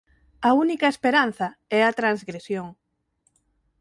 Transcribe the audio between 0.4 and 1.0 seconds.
A única